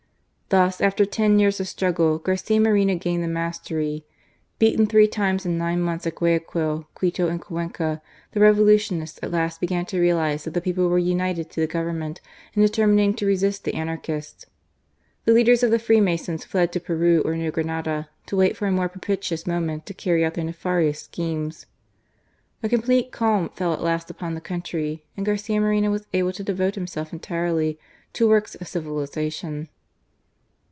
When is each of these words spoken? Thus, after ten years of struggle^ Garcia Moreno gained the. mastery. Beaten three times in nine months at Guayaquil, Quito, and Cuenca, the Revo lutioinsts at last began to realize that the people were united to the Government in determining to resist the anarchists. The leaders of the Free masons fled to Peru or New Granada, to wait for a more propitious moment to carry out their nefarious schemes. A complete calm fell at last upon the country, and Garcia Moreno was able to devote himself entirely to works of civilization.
Thus, 0.51 0.81
after 0.81 1.05
ten 1.05 1.39
years 1.39 1.61
of 1.61 1.67
struggle^ 1.67 2.21
Garcia 2.21 2.59
Moreno 2.59 2.95
gained 2.95 3.23
the. 3.23 3.27
mastery. 3.29 4.05
Beaten 4.59 4.85
three 4.85 5.07
times 5.07 5.45
in 5.45 5.57
nine 5.57 5.79
months 5.79 6.05
at 6.05 6.15
Guayaquil, 6.15 6.89
Quito, 6.93 7.29
and 7.29 7.39
Cuenca, 7.41 8.01
the 8.33 8.41
Revo 8.41 8.57
lutioinsts 8.57 9.17
at 9.23 9.31
last 9.31 9.61
began 9.61 9.85
to 9.85 10.01
realize 10.01 10.43
that 10.43 10.53
the 10.53 10.59
people 10.59 10.89
were 10.89 10.97
united 10.99 11.49
to 11.51 11.61
the 11.61 11.67
Government 11.67 12.19
in 12.53 12.61
determining 12.61 13.13
to 13.13 13.25
resist 13.25 13.63
the 13.63 13.75
anarchists. 13.75 14.45
The 15.23 15.31
leaders 15.31 15.63
of 15.63 15.71
the 15.71 15.79
Free 15.79 16.01
masons 16.01 16.43
fled 16.43 16.73
to 16.73 16.81
Peru 16.81 17.21
or 17.23 17.37
New 17.37 17.49
Granada, 17.51 18.09
to 18.25 18.35
wait 18.35 18.57
for 18.57 18.67
a 18.67 18.71
more 18.71 18.89
propitious 18.89 19.47
moment 19.47 19.85
to 19.85 19.93
carry 19.93 20.25
out 20.25 20.33
their 20.33 20.43
nefarious 20.43 20.99
schemes. 20.99 21.65
A 22.61 22.67
complete 22.67 23.13
calm 23.13 23.47
fell 23.51 23.71
at 23.71 23.81
last 23.81 24.09
upon 24.09 24.33
the 24.33 24.41
country, 24.41 25.05
and 25.15 25.25
Garcia 25.25 25.61
Moreno 25.61 25.91
was 25.91 26.07
able 26.13 26.33
to 26.33 26.43
devote 26.43 26.75
himself 26.75 27.13
entirely 27.13 27.79
to 28.11 28.27
works 28.27 28.55
of 28.55 28.67
civilization. 28.67 29.69